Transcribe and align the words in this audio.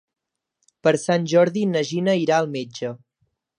Per 0.87 0.93
Sant 1.01 1.27
Jordi 1.35 1.65
na 1.75 1.85
Gina 1.91 2.17
irà 2.25 2.41
al 2.45 2.53
metge. 2.59 2.93